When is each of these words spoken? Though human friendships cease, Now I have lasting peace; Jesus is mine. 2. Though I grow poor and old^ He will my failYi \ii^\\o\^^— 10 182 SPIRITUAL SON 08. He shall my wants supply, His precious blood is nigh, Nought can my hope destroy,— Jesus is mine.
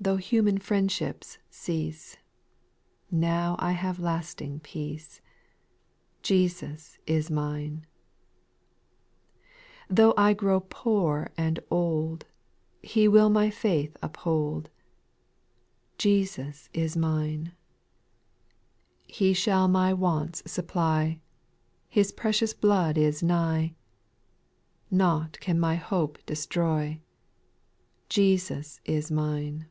Though 0.00 0.16
human 0.16 0.58
friendships 0.58 1.38
cease, 1.50 2.16
Now 3.10 3.56
I 3.58 3.72
have 3.72 3.98
lasting 3.98 4.60
peace; 4.60 5.20
Jesus 6.22 7.00
is 7.04 7.32
mine. 7.32 7.84
2. 9.88 9.94
Though 9.96 10.14
I 10.16 10.34
grow 10.34 10.60
poor 10.60 11.30
and 11.36 11.58
old^ 11.68 12.22
He 12.80 13.08
will 13.08 13.28
my 13.28 13.48
failYi 13.50 13.90
\ii^\\o\^^— 13.90 13.92
10 13.98 14.00
182 16.24 16.26
SPIRITUAL 16.26 16.88
SON 16.88 17.04
08. 19.08 19.12
He 19.12 19.32
shall 19.34 19.66
my 19.66 19.92
wants 19.92 20.48
supply, 20.50 21.18
His 21.88 22.12
precious 22.12 22.54
blood 22.54 22.96
is 22.96 23.20
nigh, 23.24 23.74
Nought 24.92 25.38
can 25.40 25.58
my 25.58 25.74
hope 25.74 26.24
destroy,— 26.24 27.00
Jesus 28.08 28.80
is 28.84 29.10
mine. 29.10 29.66